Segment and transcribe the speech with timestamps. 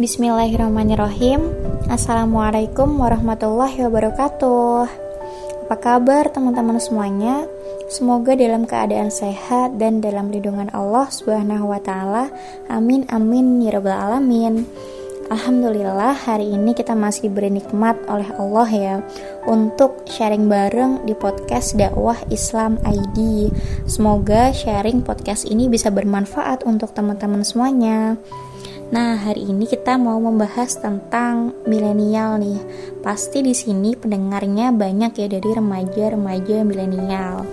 [0.00, 1.44] Bismillahirrahmanirrahim
[1.92, 4.88] Assalamualaikum warahmatullahi wabarakatuh
[5.68, 7.44] Apa kabar teman-teman semuanya?
[7.92, 12.32] Semoga dalam keadaan sehat dan dalam lindungan Allah Subhanahu wa taala.
[12.72, 14.64] Amin amin ya alamin.
[15.28, 18.94] Alhamdulillah hari ini kita masih beri nikmat oleh Allah ya
[19.44, 23.52] untuk sharing bareng di podcast dakwah Islam ID.
[23.84, 28.16] Semoga sharing podcast ini bisa bermanfaat untuk teman-teman semuanya.
[28.90, 32.58] Nah, hari ini kita mau membahas tentang milenial nih.
[33.06, 37.46] Pasti di sini pendengarnya banyak ya dari remaja-remaja milenial.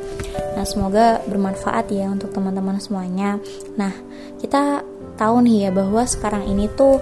[0.57, 3.37] Nah, semoga bermanfaat ya untuk teman-teman semuanya.
[3.77, 3.93] Nah,
[4.41, 4.81] kita
[5.13, 6.97] tahu nih ya bahwa sekarang ini tuh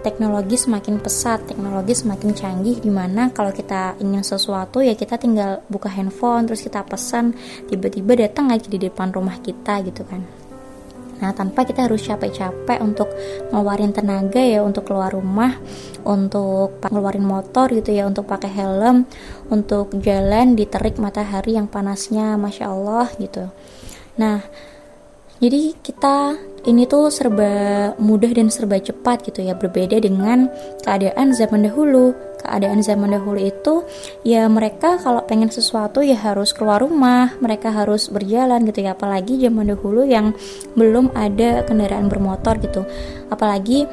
[0.00, 5.60] teknologi semakin pesat, teknologi semakin canggih di mana kalau kita ingin sesuatu ya kita tinggal
[5.68, 7.34] buka handphone terus kita pesan
[7.66, 10.45] tiba-tiba datang aja di depan rumah kita gitu kan.
[11.16, 13.08] Nah, tanpa kita harus capek-capek untuk
[13.48, 15.56] ngeluarin tenaga ya untuk keluar rumah,
[16.04, 19.08] untuk ngeluarin motor gitu ya, untuk pakai helm,
[19.48, 23.48] untuk jalan di terik matahari yang panasnya, masya Allah gitu.
[24.20, 24.44] Nah,
[25.36, 26.16] jadi kita
[26.66, 30.50] ini tuh serba mudah dan serba cepat gitu ya berbeda dengan
[30.82, 32.10] keadaan zaman dahulu.
[32.42, 33.86] Keadaan zaman dahulu itu
[34.26, 38.98] ya mereka kalau pengen sesuatu ya harus keluar rumah mereka harus berjalan gitu ya.
[38.98, 40.34] Apalagi zaman dahulu yang
[40.74, 42.82] belum ada kendaraan bermotor gitu.
[43.30, 43.86] Apalagi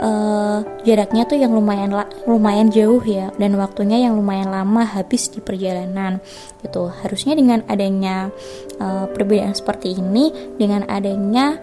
[0.00, 1.90] uh, jaraknya tuh yang lumayan
[2.26, 6.18] lumayan jauh ya dan waktunya yang lumayan lama habis di perjalanan
[6.62, 8.30] gitu harusnya dengan adanya
[8.78, 11.58] uh, perbedaan seperti ini dengan adanya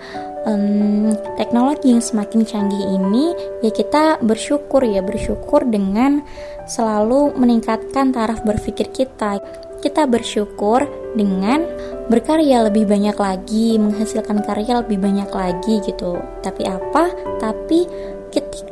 [0.45, 3.33] um, teknologi yang semakin canggih ini
[3.65, 6.23] ya kita bersyukur ya bersyukur dengan
[6.69, 9.41] selalu meningkatkan taraf berpikir kita
[9.81, 10.85] kita bersyukur
[11.17, 11.65] dengan
[12.07, 16.21] berkarya lebih banyak lagi, menghasilkan karya lebih banyak lagi gitu.
[16.45, 17.09] Tapi apa?
[17.41, 17.89] Tapi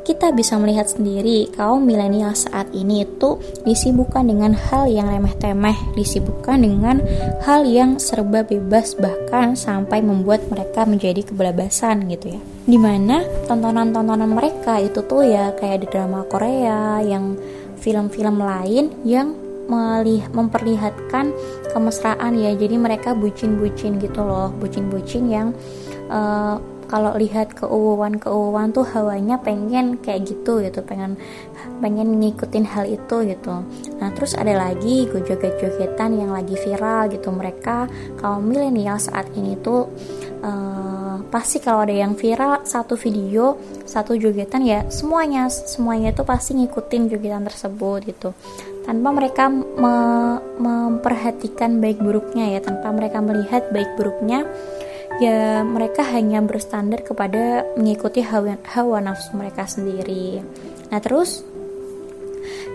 [0.10, 6.66] kita bisa melihat sendiri kaum milenial saat ini itu disibukkan dengan hal yang remeh-temeh, disibukkan
[6.66, 6.98] dengan
[7.46, 12.42] hal yang serba bebas bahkan sampai membuat mereka menjadi kebelabasan gitu ya.
[12.42, 17.38] Di mana tontonan-tontonan mereka itu tuh ya kayak di drama Korea yang
[17.78, 19.38] film-film lain yang
[19.70, 21.30] melih memperlihatkan
[21.70, 25.54] kemesraan ya jadi mereka bucin-bucin gitu loh bucin-bucin yang
[26.10, 26.58] uh,
[26.89, 31.22] kalau lihat keuuan-keuuan tuh hawanya pengen kayak gitu gitu pengen
[31.80, 33.61] pengen ngikutin hal itu gitu.
[34.02, 37.30] Nah terus ada lagi gue joget-jogetan yang lagi viral gitu.
[37.30, 37.86] Mereka
[38.17, 39.86] kaum milenial saat ini tuh
[40.42, 43.54] uh, pasti kalau ada yang viral satu video
[43.86, 48.33] satu jogetan ya semuanya semuanya tuh pasti ngikutin jogetan tersebut gitu.
[48.89, 49.95] Tanpa mereka me
[50.60, 54.44] memperhatikan baik buruknya ya tanpa mereka melihat baik buruknya
[55.20, 60.40] ya mereka hanya berstandar kepada mengikuti hawa, hawa nafsu mereka sendiri.
[60.90, 61.44] Nah, terus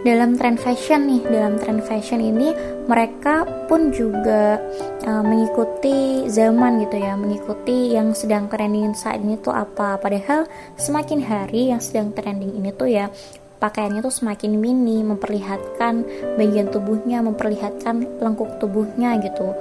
[0.05, 2.53] dalam tren fashion nih, dalam tren fashion ini
[2.85, 4.61] mereka pun juga
[5.09, 9.97] uh, mengikuti zaman gitu ya, mengikuti yang sedang trending saat ini tuh apa.
[9.97, 10.45] Padahal
[10.77, 13.09] semakin hari yang sedang trending ini tuh ya
[13.57, 16.05] pakaiannya tuh semakin mini, memperlihatkan
[16.37, 19.57] bagian tubuhnya, memperlihatkan lengkuk tubuhnya gitu.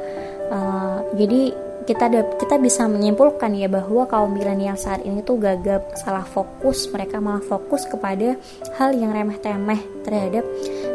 [0.52, 6.24] Uh, jadi kita kita bisa menyimpulkan ya bahwa kaum milenial saat ini tuh gagap salah
[6.24, 8.40] fokus mereka malah fokus kepada
[8.80, 10.44] hal yang remeh-temeh terhadap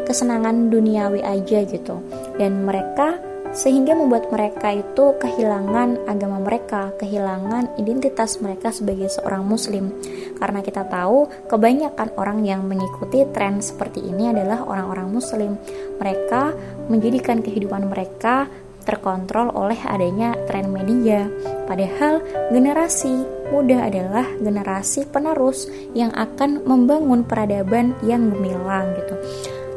[0.09, 2.01] kesenangan duniawi aja gitu
[2.37, 9.89] dan mereka sehingga membuat mereka itu kehilangan agama mereka, kehilangan identitas mereka sebagai seorang muslim.
[10.37, 15.57] Karena kita tahu kebanyakan orang yang mengikuti tren seperti ini adalah orang-orang muslim.
[15.97, 16.53] Mereka
[16.93, 18.45] menjadikan kehidupan mereka
[18.89, 21.29] terkontrol oleh adanya tren media.
[21.69, 23.21] Padahal generasi
[23.53, 29.13] muda adalah generasi penerus yang akan membangun peradaban yang gemilang gitu.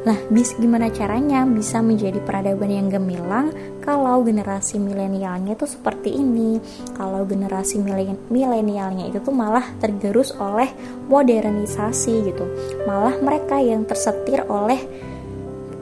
[0.02, 3.54] Nah, bis gimana caranya bisa menjadi peradaban yang gemilang
[3.86, 6.58] kalau generasi milenialnya itu seperti ini?
[6.98, 7.78] Kalau generasi
[8.26, 10.66] milenialnya itu tuh malah tergerus oleh
[11.06, 12.44] modernisasi gitu.
[12.82, 14.82] Malah mereka yang tersetir oleh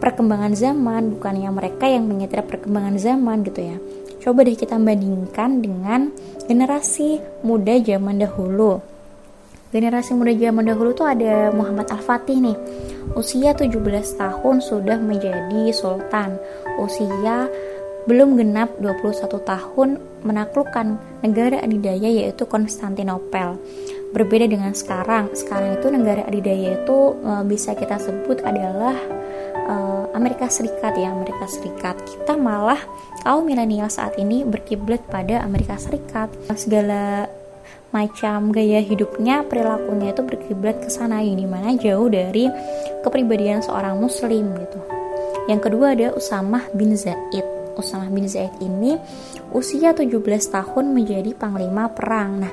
[0.01, 3.77] perkembangan zaman bukannya mereka yang menyetir perkembangan zaman gitu ya.
[4.21, 6.13] Coba deh kita bandingkan dengan
[6.45, 8.81] generasi muda zaman dahulu.
[9.71, 12.59] Generasi muda zaman dahulu tuh ada Muhammad Al-Fatih nih.
[13.15, 13.81] Usia 17
[14.19, 16.37] tahun sudah menjadi sultan.
[16.81, 17.47] Usia
[18.09, 19.89] belum genap 21 tahun
[20.25, 23.61] menaklukkan negara adidaya yaitu Konstantinopel.
[24.11, 28.99] Berbeda dengan sekarang sekarang itu negara adidaya itu e, bisa kita sebut adalah
[30.13, 32.79] Amerika Serikat ya Amerika Serikat kita malah
[33.23, 37.31] kaum milenial saat ini berkiblat pada Amerika Serikat segala
[37.91, 42.47] macam gaya hidupnya, perilakunya itu berkiblat ke sana yang di mana jauh dari
[43.03, 44.79] kepribadian seorang muslim gitu.
[45.51, 47.43] Yang kedua ada Usamah bin Zaid.
[47.75, 48.95] Usamah bin Zaid ini
[49.51, 50.23] usia 17
[50.55, 52.47] tahun menjadi panglima perang.
[52.47, 52.53] Nah,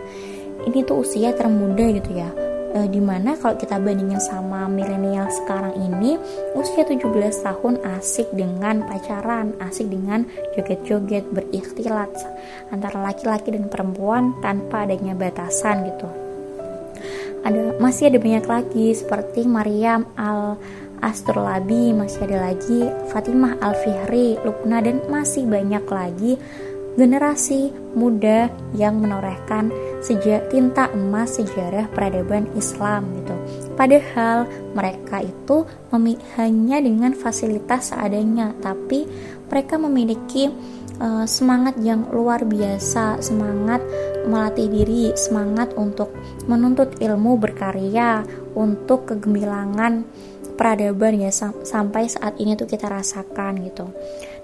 [0.65, 5.75] ini tuh usia termuda gitu ya e, di mana kalau kita bandingin sama milenial sekarang
[5.77, 6.19] ini
[6.57, 7.03] usia 17
[7.43, 12.11] tahun asik dengan pacaran asik dengan joget-joget berikhtilat
[12.73, 16.09] antara laki-laki dan perempuan tanpa adanya batasan gitu.
[17.45, 20.59] Ada masih ada banyak lagi seperti Maryam al
[20.97, 26.41] Astrolabi masih ada lagi Fatimah Al-Fihri, Lukna dan masih banyak lagi
[26.97, 29.69] generasi muda yang menorehkan
[30.01, 33.35] sejak tinta emas sejarah peradaban Islam gitu.
[33.73, 35.65] Padahal mereka itu
[36.37, 39.05] hanya dengan fasilitas seadanya, tapi
[39.47, 40.49] mereka memiliki
[40.99, 43.81] uh, semangat yang luar biasa, semangat
[44.27, 46.11] melatih diri, semangat untuk
[46.45, 48.25] menuntut ilmu berkarya,
[48.57, 50.03] untuk kegemilangan
[50.57, 53.93] peradaban ya sam sampai saat ini tuh kita rasakan gitu.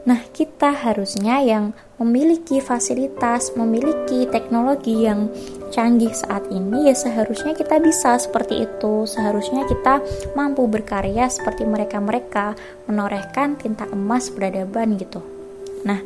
[0.03, 5.31] Nah, kita harusnya yang memiliki fasilitas, memiliki teknologi yang
[5.71, 9.07] canggih saat ini ya seharusnya kita bisa seperti itu.
[9.07, 10.03] Seharusnya kita
[10.35, 12.59] mampu berkarya seperti mereka-mereka
[12.91, 15.23] menorehkan tinta emas peradaban gitu.
[15.87, 16.03] Nah,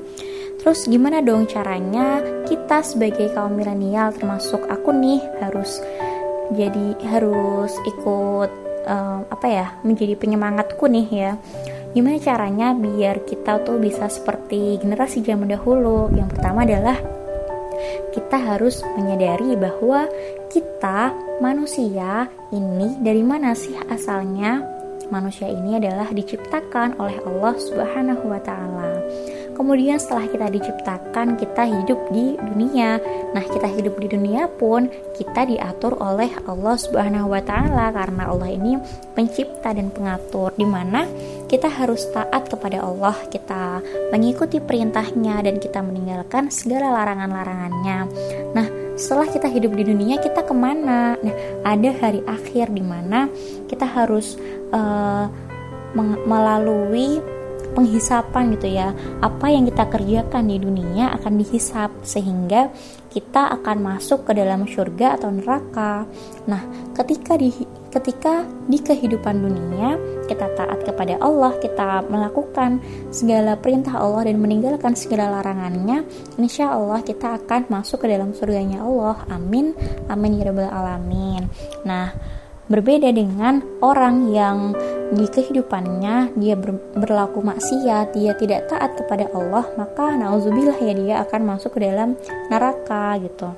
[0.62, 5.82] terus gimana dong caranya kita sebagai kaum milenial termasuk aku nih harus
[6.54, 8.52] jadi harus ikut
[8.88, 11.32] um, apa ya menjadi penyemangatku nih ya
[11.98, 16.14] Gimana caranya biar kita tuh bisa seperti generasi zaman dahulu?
[16.14, 16.94] Yang pertama adalah
[18.14, 20.06] kita harus menyadari bahwa
[20.46, 21.10] kita
[21.42, 24.62] manusia ini dari mana sih asalnya?
[25.10, 29.02] Manusia ini adalah diciptakan oleh Allah Subhanahu wa taala.
[29.58, 33.02] Kemudian setelah kita diciptakan, kita hidup di dunia.
[33.34, 34.86] Nah, kita hidup di dunia pun
[35.18, 38.78] kita diatur oleh Allah Subhanahu wa taala karena Allah ini
[39.18, 41.10] pencipta dan pengatur di mana
[41.50, 43.82] kita harus taat kepada Allah, kita
[44.14, 47.98] mengikuti perintahnya dan kita meninggalkan segala larangan-larangannya.
[48.54, 51.18] Nah, setelah kita hidup di dunia kita ke mana?
[51.18, 53.26] Nah, ada hari akhir di mana
[53.66, 54.38] kita harus
[54.70, 55.26] uh,
[56.30, 57.37] melalui
[57.74, 58.94] penghisapan gitu ya.
[59.20, 62.72] Apa yang kita kerjakan di dunia akan dihisap sehingga
[63.08, 66.06] kita akan masuk ke dalam surga atau neraka.
[66.46, 66.62] Nah
[66.94, 67.50] ketika di
[67.88, 69.98] ketika di kehidupan dunia
[70.30, 76.04] kita taat kepada Allah kita melakukan segala perintah Allah dan meninggalkan segala larangannya
[76.38, 79.24] insya Allah kita akan masuk ke dalam surganya Allah.
[79.34, 79.74] Amin.
[80.12, 81.48] Amin ya rabbal alamin.
[81.88, 82.12] Nah
[82.68, 84.76] Berbeda dengan orang yang
[85.14, 91.16] di kehidupannya dia ber, berlaku maksiat, dia tidak taat kepada Allah, maka nauzubillah ya dia
[91.24, 92.20] akan masuk ke dalam
[92.52, 93.50] neraka gitu.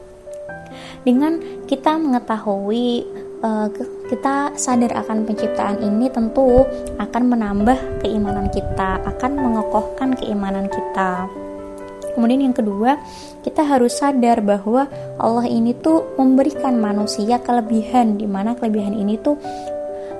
[1.02, 3.08] Dengan kita mengetahui
[3.42, 3.68] uh,
[4.10, 6.66] kita sadar akan penciptaan ini tentu
[7.02, 11.26] akan menambah keimanan kita, akan mengokohkan keimanan kita.
[12.14, 13.00] Kemudian yang kedua,
[13.48, 19.40] kita harus sadar bahwa Allah ini tuh memberikan manusia kelebihan di mana kelebihan ini tuh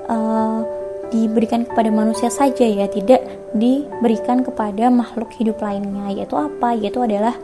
[0.08, 0.79] uh,
[1.10, 3.22] diberikan kepada manusia saja ya, tidak
[3.54, 6.14] diberikan kepada makhluk hidup lainnya.
[6.14, 6.74] Yaitu apa?
[6.78, 7.34] Yaitu adalah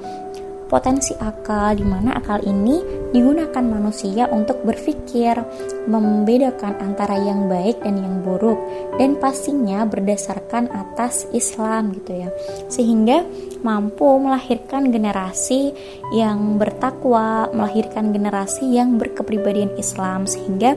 [0.67, 2.83] potensi akal di mana akal ini
[3.15, 5.39] digunakan manusia untuk berpikir
[5.87, 8.59] membedakan antara yang baik dan yang buruk
[8.99, 12.31] dan pastinya berdasarkan atas Islam gitu ya
[12.67, 13.23] sehingga
[13.63, 15.71] mampu melahirkan generasi
[16.11, 20.75] yang bertakwa melahirkan generasi yang berkepribadian Islam sehingga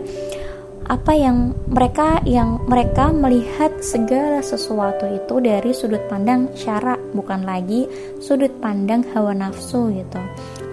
[0.89, 7.85] apa yang mereka yang mereka melihat segala sesuatu itu dari sudut pandang syara bukan lagi
[8.17, 10.17] sudut pandang hawa nafsu gitu.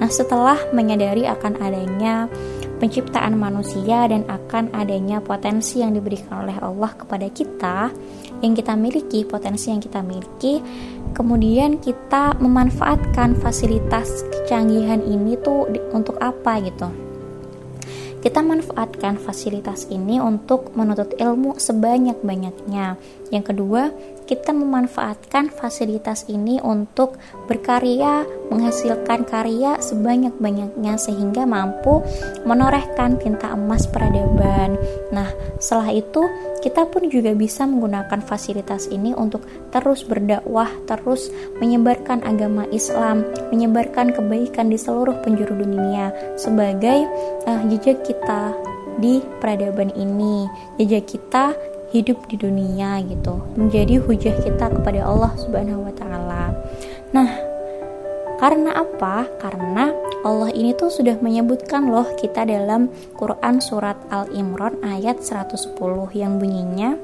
[0.01, 2.33] Nah, setelah menyadari akan adanya
[2.81, 7.93] penciptaan manusia dan akan adanya potensi yang diberikan oleh Allah kepada kita
[8.41, 10.61] yang kita miliki, potensi yang kita miliki,
[11.13, 17.06] kemudian kita memanfaatkan fasilitas kecanggihan ini tuh untuk apa gitu
[18.27, 22.99] kita manfaatkan fasilitas ini untuk menuntut ilmu sebanyak-banyaknya.
[23.31, 23.95] Yang kedua,
[24.27, 27.17] kita memanfaatkan fasilitas ini untuk
[27.47, 32.03] berkarya, menghasilkan karya sebanyak-banyaknya sehingga mampu
[32.43, 34.75] menorehkan tinta emas peradaban.
[35.15, 35.31] Nah,
[35.63, 36.27] setelah itu
[36.61, 41.31] kita pun juga bisa menggunakan fasilitas ini untuk terus berdakwah, terus
[41.63, 43.23] menyebarkan agama Islam,
[43.55, 47.07] menyebarkan kebaikan di seluruh penjuru dunia sebagai
[47.47, 48.51] uh, jejak kita
[48.99, 50.49] di peradaban ini,
[50.81, 51.55] jejak kita
[51.97, 56.53] hidup di dunia gitu menjadi hujah kita kepada Allah Subhanahu wa taala.
[57.17, 57.31] Nah,
[58.37, 59.25] karena apa?
[59.41, 59.89] Karena
[60.21, 65.79] Allah ini tuh sudah menyebutkan loh kita dalam Quran surat Al-Imran ayat 110
[66.13, 67.01] yang bunyinya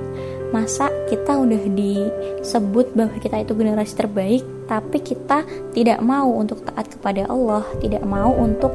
[0.54, 5.44] Masa kita udah disebut bahwa kita itu generasi terbaik, tapi kita
[5.74, 8.72] tidak mau untuk taat kepada Allah, tidak mau untuk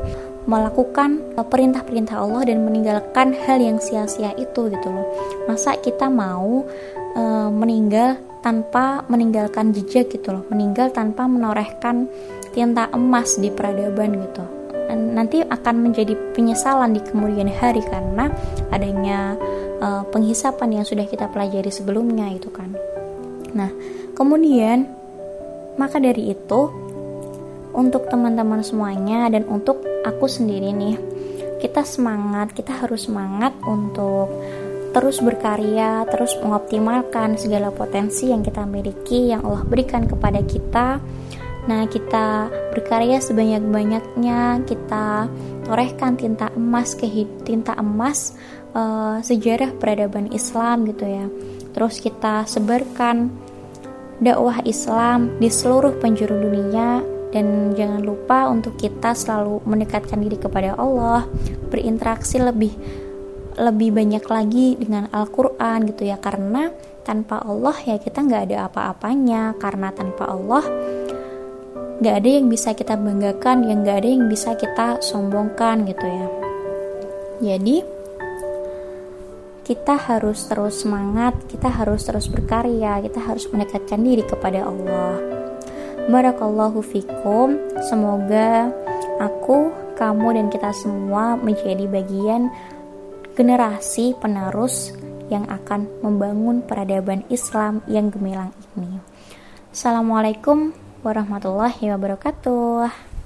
[0.51, 5.07] melakukan perintah-perintah Allah dan meninggalkan hal yang sia-sia itu gitu loh.
[5.47, 6.67] Masa kita mau
[7.15, 12.09] e, meninggal tanpa meninggalkan jejak gitu loh, meninggal tanpa menorehkan
[12.51, 14.45] tinta emas di peradaban gitu.
[14.91, 18.33] Nanti akan menjadi penyesalan di kemudian hari karena
[18.75, 19.39] adanya
[19.79, 22.75] e, penghisapan yang sudah kita pelajari sebelumnya itu kan.
[23.55, 23.71] Nah,
[24.17, 24.87] kemudian
[25.79, 26.61] maka dari itu
[27.71, 30.97] untuk teman-teman semuanya dan untuk aku sendiri nih
[31.61, 34.33] kita semangat kita harus semangat untuk
[34.91, 40.99] terus berkarya terus mengoptimalkan segala potensi yang kita miliki yang Allah berikan kepada kita.
[41.71, 45.31] Nah kita berkarya sebanyak-banyaknya kita
[45.63, 47.07] torehkan tinta emas ke
[47.47, 48.35] tinta emas
[48.75, 51.27] uh, sejarah peradaban Islam gitu ya.
[51.71, 53.31] Terus kita sebarkan
[54.19, 60.75] dakwah Islam di seluruh penjuru dunia dan jangan lupa untuk kita selalu mendekatkan diri kepada
[60.75, 61.25] Allah
[61.71, 62.75] berinteraksi lebih
[63.59, 66.21] lebih banyak lagi dengan Al-Quran gitu ya.
[66.21, 66.71] Karena
[67.03, 69.57] tanpa Allah ya kita nggak ada apa-apanya.
[69.59, 70.65] Karena tanpa Allah
[72.01, 76.27] nggak ada yang bisa kita banggakan yang nggak ada yang bisa kita sombongkan gitu ya.
[77.41, 78.01] Jadi
[79.71, 85.41] kita harus terus semangat kita harus terus berkarya kita harus mendekatkan diri kepada Allah.
[86.11, 87.55] Barakallahu fikum.
[87.87, 88.73] Semoga
[89.23, 92.51] aku, kamu dan kita semua menjadi bagian
[93.35, 94.95] generasi penerus
[95.31, 98.99] yang akan membangun peradaban Islam yang gemilang ini.
[99.71, 100.75] Assalamualaikum
[101.07, 103.10] warahmatullahi wabarakatuh.